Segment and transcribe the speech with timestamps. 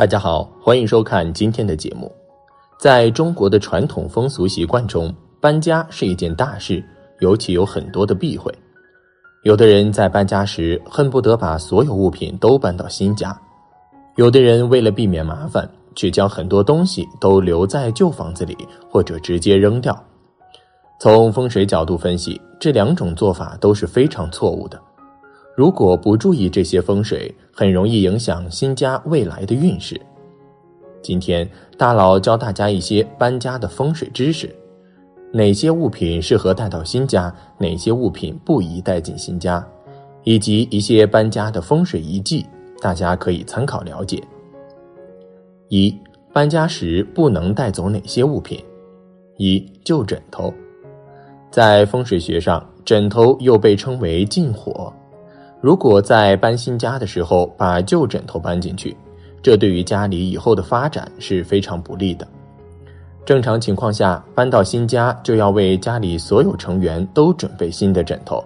[0.00, 2.10] 大家好，欢迎收看今天的节目。
[2.78, 6.82] 在中国的传统风俗习惯中，搬家是一件大事，
[7.18, 8.50] 尤其有很多的避讳。
[9.42, 13.38] 有的人在搬家时恨不得把所有物品都搬到新家，
[14.16, 18.56] 有的人为了避免麻烦，却将很多东西都留在旧房子里，
[18.88, 19.94] 或者直接扔掉。
[20.98, 24.80] 从风水角度分析，这两种做法都是非常错误的。
[25.60, 30.00] 如果不注意这些风水，很容易影响新家未来的运势。
[31.02, 34.48] 今天大佬教大家一些搬家的风水知识：
[35.34, 39.62] 哪些物品适合带到新家，哪些物品不宜带进新家，
[40.24, 42.46] 以及一些搬家的风水遗迹，
[42.80, 44.18] 大家可以参考了解。
[45.68, 45.94] 一、
[46.32, 48.58] 搬家时不能带走哪些物品？
[49.36, 50.50] 一、旧枕头，
[51.50, 54.90] 在风水学上，枕头又被称为禁火。
[55.60, 58.96] 如果在搬新家的时候把旧枕头搬进去，
[59.42, 62.26] 这对于家里以后的发展是非常不利的。
[63.26, 68.42] 正常情况下，搬到新家就要为家里所有成员都准备新的枕头。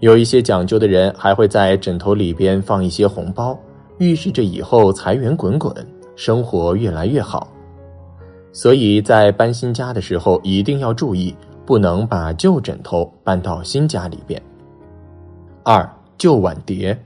[0.00, 3.56] 有一些讲究的人还会在枕头里边放一些红包，
[3.98, 5.72] 预示着以后财源滚滚，
[6.16, 7.46] 生活越来越好。
[8.52, 11.34] 所以在搬新家的时候一定要注意，
[11.66, 14.40] 不能把旧枕头搬到新家里边。
[15.62, 15.86] 二。
[16.22, 16.96] 旧碗碟，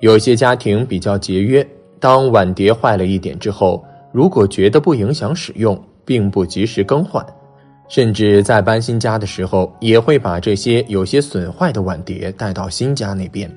[0.00, 1.64] 有些家庭比较节约，
[2.00, 7.24] 当碗碟坏了一点之后，如果觉得不影响使用，并不及时更换，
[7.88, 13.48] 甚至在搬新家的时候，也会把这些有些损坏的碗碟带到新家那边。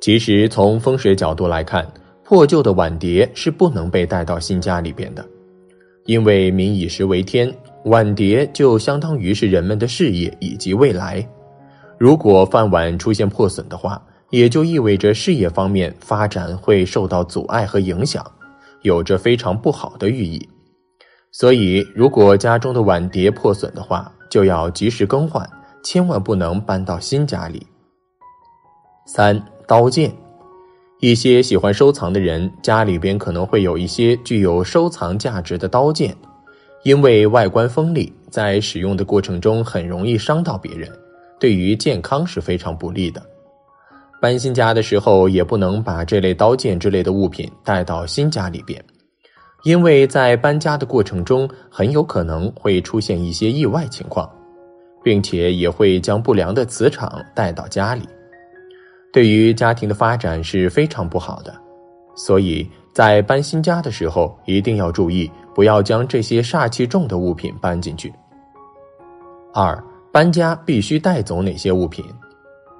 [0.00, 1.86] 其实从风水角度来看，
[2.24, 5.24] 破旧的碗碟是不能被带到新家里边的，
[6.06, 11.24] 因为民以食为天，碗碟就相当于是人们的事业以及未来。
[11.96, 18.24] 如果饭碗出现破损的话，也就意味着事业方面发展会受到阻碍和影响，
[18.82, 20.48] 有着非常不好的寓意。
[21.30, 25.48] 所以，如果家中的碗碟破损的话，就要及时更换，
[25.82, 27.66] 千万不能搬到新家里。
[29.06, 30.12] 三刀剑，
[31.00, 36.16] 一些喜欢收藏的人家里边可能会有一些具有收藏价值的刀剑，
[36.82, 40.90] 因为外观锋利，在使用的过程中很容易伤到别人。
[41.38, 43.22] 对于健康是非常不利的。
[44.20, 48.82] 搬新家的时候，也不能把这类刀剑之类的物品带到新家里边，
[49.62, 54.28] 因为在搬家的过程中，很有可能会出现一些意外情况，
[55.02, 58.02] 并且也会将不良的磁场带到家里，
[59.12, 61.54] 对于家庭的发展是非常不好的。
[62.16, 68.12] 所以在搬新家的时候，一定要注意，不要将这些煞气重的物品搬进去。
[69.54, 69.80] 二。
[70.10, 72.02] 搬家必须带走哪些物品？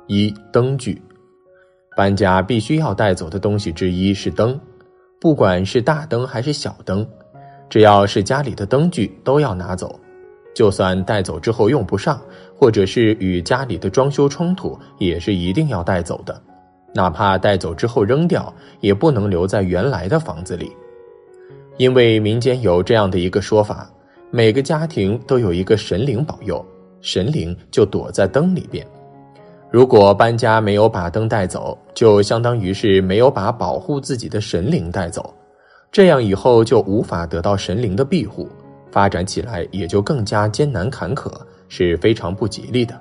[0.06, 1.00] 一灯具，
[1.98, 4.56] 搬家必须要带走的东西之一是灯，
[5.20, 7.04] 不管是大灯还是小灯，
[7.68, 9.98] 只要是家里的灯具都要拿走。
[10.54, 12.22] 就算带走之后用不上，
[12.54, 16.40] 或者是与家里的装修冲突，也是一定要带走的。
[16.94, 20.70] 哪怕带走之后扔掉，也不能留在原来的房子里，
[21.78, 23.90] 因为民间有这样的一个说法：
[24.30, 26.64] 每个家庭都有一个神灵保佑。
[27.00, 28.86] 神灵就躲在灯里边，
[29.70, 35.34] 如果搬家没有把灯带走，就相当于是没有把保护自己的神灵带走，
[35.92, 38.48] 这样以后就无法得到神灵的庇护，
[38.90, 41.30] 发展起来也就更加艰难坎坷，
[41.68, 42.98] 是非常不吉利的。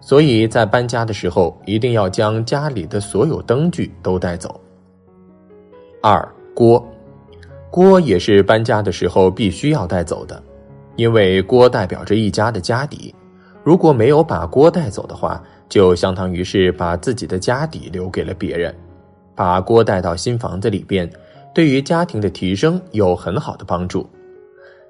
[0.00, 4.58] 所以在搬家的时候，一定要将家里的所有灯具都带走。
[6.02, 6.84] 二锅，
[7.70, 10.42] 锅也是搬家的时候必须要带走的。
[10.96, 13.14] 因为锅代表着一家的家底，
[13.64, 18.74] 如果没有把锅带走的话，就相当于是把自己的家底留给了别人。
[19.34, 21.10] 把锅带到新房子里边，
[21.54, 24.08] 对于家庭的提升有很好的帮助。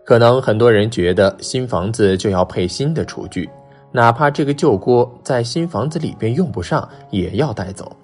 [0.05, 3.49] 可能很多人觉得新房子就要配新的厨具，
[3.93, 7.95] 哪怕这个旧锅在新房子里边用不上，也要带走。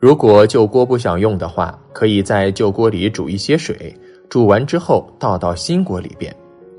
[0.00, 3.94] 如果旧锅不想用的话，可以在旧锅里煮一些水，
[4.28, 6.34] 煮完之后倒到新锅里边。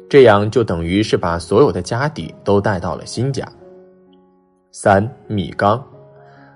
[0.09, 3.48] 这样就等于是把所有的家底都带到了新家。
[4.71, 5.83] 三米缸，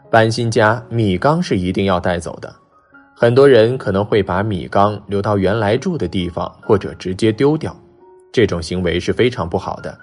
[0.09, 2.53] 搬新家米缸是一定要带走的。
[3.15, 7.75] 很多人可能会把米缸留到原来住的地方，或者直接丢掉，
[8.31, 9.95] 这种行为是非常不好的，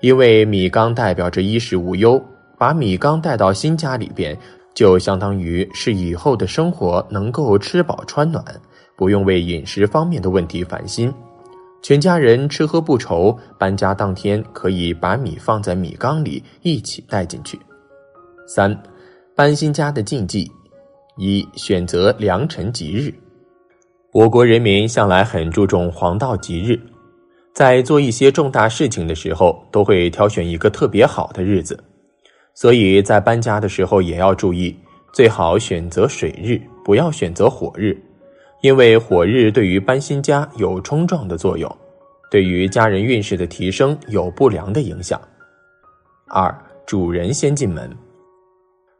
[0.00, 2.22] 因为米缸代表着衣食无忧，
[2.56, 4.38] 把米缸带到新家里边，
[4.72, 8.42] 就相当于是以后的生活能够吃饱穿暖，
[8.96, 11.12] 不用为饮食方面的问题烦心。
[11.80, 17.58] 全家人吃喝不愁，搬家当天可以把米放在米缸里一起带进去。
[18.46, 18.76] 三，
[19.34, 20.50] 搬新家的禁忌：
[21.16, 23.14] 一、选择良辰吉日。
[24.12, 26.78] 我国人民向来很注重黄道吉日，
[27.54, 31.78] 在做一些重大事情的时候，都会挑选一个特别好的日子。
[32.54, 34.76] 所以在搬家的时候也要注意，
[35.12, 37.96] 最好选择水日，不要选择火日。
[38.60, 41.74] 因为火日对于搬新家有冲撞的作用，
[42.30, 45.20] 对于家人运势的提升有不良的影响。
[46.26, 46.52] 二，
[46.84, 47.90] 主人先进门。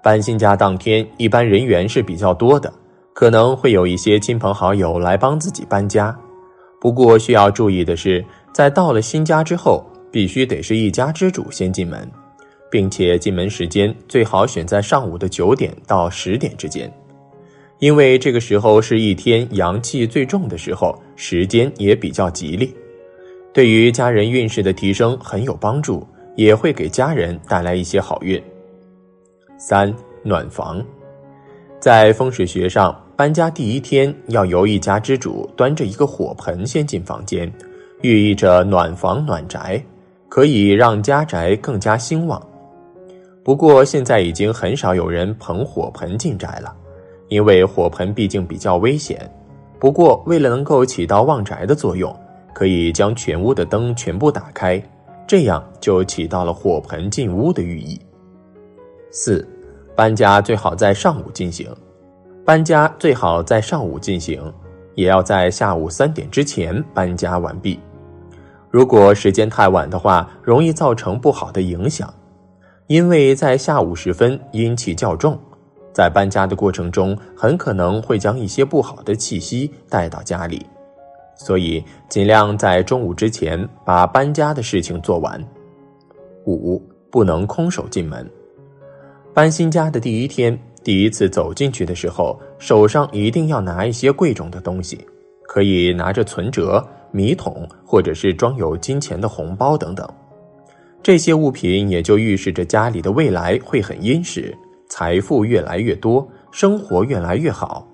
[0.00, 2.72] 搬新家当天，一般人员是比较多的，
[3.12, 6.16] 可能会有一些亲朋好友来帮自己搬家。
[6.80, 12.08] 不过需要注意的是，在到了新家之后，必须得是一家之主先进门，
[12.70, 16.90] 并且进门时间最好选在上午的九点到十点之间。
[17.78, 22.74] 因为这个时候是一天阳气最重的时候，时间也比较吉利，
[23.52, 28.42] 对于家人运势的提升很有帮助，也会给家人带来一些好运。
[29.56, 29.94] 三
[30.24, 30.84] 暖房，
[31.78, 37.52] 在风水学上，搬家第一天要由一家之主端着一个火盆先进房间，
[38.02, 39.80] 寓意着暖房暖宅，
[40.28, 42.44] 可以让家宅更加兴旺。
[43.44, 46.74] 不过现在已经很少有人捧火盆进宅了。
[47.28, 49.30] 因为火盆毕竟比较危险，
[49.78, 52.14] 不过为了能够起到旺宅的作用，
[52.54, 54.82] 可以将全屋的灯全部打开，
[55.26, 58.00] 这样就起到了火盆进屋的寓意。
[59.10, 59.46] 四，
[59.94, 61.68] 搬家最好在上午进行，
[62.44, 64.42] 搬家最好在上午进行，
[64.94, 67.78] 也要在下午三点之前搬家完毕。
[68.70, 72.12] 如果时间太晚的话，容易造成不好的影响，
[72.86, 75.38] 因为在下午时分阴气较重。
[75.98, 80.64] 在搬家的过程中，很可能会将一些不好的气息带到家里，
[81.34, 85.44] 所以尽量在中午之前把搬家的事情做完。
[86.46, 86.80] 五
[87.10, 88.24] 不能空手进门。
[89.34, 95.04] 搬新家的第一天，第一次走进去的时候，手上一定要拿一些贵重的东西，
[95.48, 96.80] 可以拿着存折、
[97.10, 100.08] 米桶，或者是装有金钱的红包等等。
[101.02, 104.56] 这些物品也就预示着家里的未来会很殷实。
[104.88, 107.86] 财富越来越多，生活越来越好，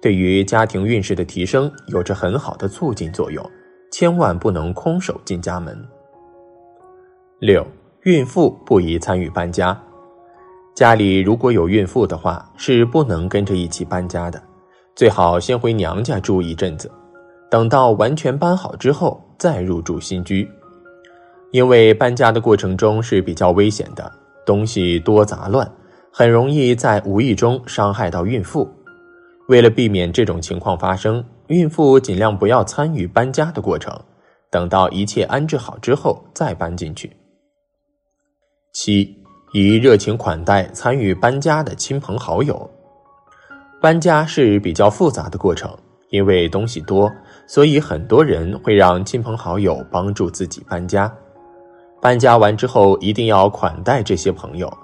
[0.00, 3.44] 对于家庭运势的提升有着很好的促进作用。
[3.90, 5.76] 千万不能空手进家门。
[7.38, 7.66] 六，
[8.02, 9.80] 孕妇不宜参与搬家。
[10.74, 14.42] 家里如果有孕妇的话，是不能跟着一起搬家的，
[14.94, 16.90] 最好先回娘家住一阵子，
[17.50, 20.46] 等到完全搬好之后再入住新居。
[21.52, 24.12] 因为搬家的过程中是比较危险的，
[24.44, 25.70] 东西多杂乱。
[26.18, 28.66] 很容易在无意中伤害到孕妇。
[29.48, 33.94] 为了避免这种情况发生，孕妇尽量不要参与搬家的过程，
[34.50, 37.14] 等到一切安置好之后再搬进去。
[38.72, 39.14] 七，
[39.52, 42.70] 以热情款待参与搬家的亲朋好友。
[43.82, 45.70] 搬家是比较复杂的过程，
[46.08, 47.12] 因为东西多，
[47.46, 51.14] 所以很多人会让亲朋好友帮助自己搬家。
[52.00, 54.74] 搬家完之后，一定要款待这些朋友。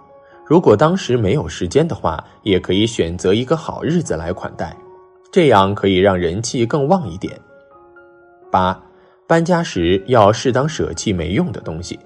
[0.52, 4.76] 如果当时没有时间的话，也可以选择一个好日子来款待，
[5.30, 7.40] 这样可以让人气更旺一点。
[8.50, 8.78] 八，
[9.26, 11.98] 搬家时要适当舍弃没用的东西。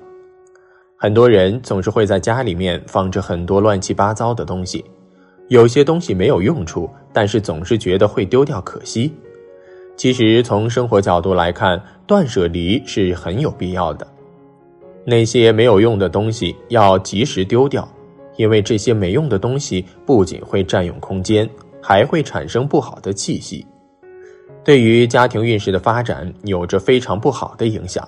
[0.96, 4.84] 很多人总是会在家里面放着很多乱七八糟的东西，
[5.48, 9.12] 有些东西没有用处，但是总是觉得会丢掉可惜。
[9.96, 14.06] 其实从生活角度来看，断舍离是很有必要的。
[15.04, 17.88] 那些没有用的东西要及时丢掉。
[18.36, 21.48] 因为这些没用的东西不仅会占用空间，
[21.82, 23.66] 还会产生不好的气息，
[24.64, 28.06] 对于家庭运势的发展有着非常不好的影响。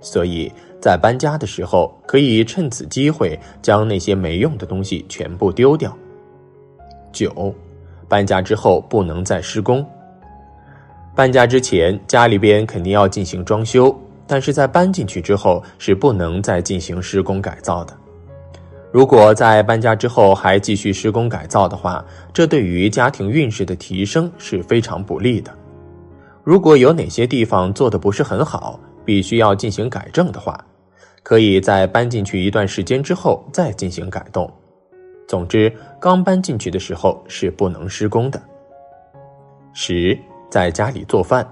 [0.00, 0.50] 所以
[0.80, 5.94] 在搬家的时候，可以趁此机会将那些没用的东西全部丢掉。
[7.12, 7.54] 九，
[8.08, 9.84] 搬家之后不能再施工。
[11.14, 13.94] 搬家之前家里边肯定要进行装修，
[14.26, 17.94] 但是在搬进去之后是不能再进行施工改造的。
[18.92, 25.52] 如果在搬家之后还继续施工改造的话，这对于家庭运势的提升是非常不利的。
[26.42, 30.58] 如果有哪些地方做的不是很好，必须要进行改正的话，
[31.22, 34.52] 可以在搬进去一段时间之后再进行改动。
[35.28, 38.42] 总之，刚搬进去的时候是不能施工的。
[39.72, 40.18] 十，
[40.50, 41.46] 在家里做饭。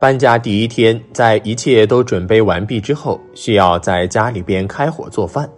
[0.00, 5.48] 搬家第一天，在一切都准备完毕之后，需要在家里边开火做饭。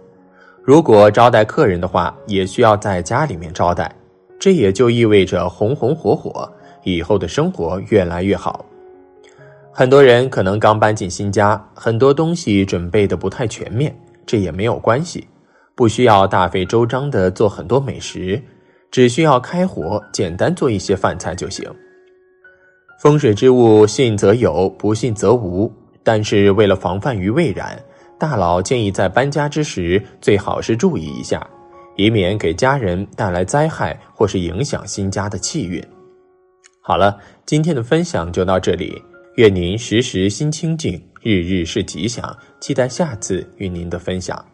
[0.65, 3.93] 如果招待客人的话，也需要在家里面招待。
[4.39, 6.49] 这也就意味着红红火火，
[6.83, 8.65] 以后的生活越来越好。
[9.73, 13.93] 很多人可能刚搬进新家，很多东西准备的不太全面，
[14.25, 15.27] 这也没有关系，
[15.75, 18.41] 不需要大费周章的做很多美食，
[18.89, 21.69] 只需要开火，简单做一些饭菜就行。
[23.01, 25.69] 风水之物，信则有，不信则无。
[26.05, 27.77] 但是为了防范于未然，
[28.19, 31.45] 大佬建议在搬家之时最好是注意一下，
[31.95, 35.83] 以免给家人带来灾害或是影响新家的气运。
[36.79, 39.01] 好了，今天的分享就到这里，
[39.35, 42.35] 愿您时时心清静，日日是吉祥。
[42.59, 44.52] 期待下次与您的分享。